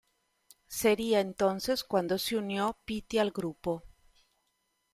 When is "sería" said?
0.67-1.19